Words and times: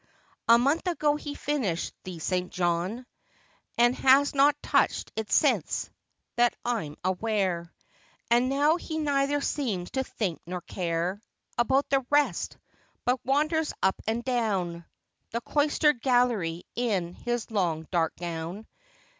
A 0.47 0.57
month 0.57 0.87
ago 0.87 1.15
he 1.15 1.35
finished 1.35 1.93
the 2.05 2.17
St. 2.17 2.51
John, 2.51 3.05
And 3.77 3.93
has 3.97 4.33
not 4.33 4.59
touched 4.63 5.11
it 5.15 5.31
since. 5.31 5.91
That 6.37 6.55
I'm 6.65 6.95
aware; 7.03 7.71
And 8.31 8.49
now 8.49 8.77
he 8.77 8.97
neither 8.97 9.41
seems 9.41 9.91
to 9.91 10.03
think 10.03 10.41
nor 10.47 10.61
care 10.61 11.21
About 11.55 11.87
the 11.91 12.03
rest, 12.09 12.57
but 13.05 13.23
wanders 13.23 13.73
up 13.83 14.01
and 14.07 14.23
down 14.25 14.85
The 15.33 15.41
cloistered 15.41 16.01
gallery 16.01 16.63
in 16.75 17.13
his 17.13 17.51
long 17.51 17.87
dark 17.91 18.15
gown. 18.15 18.65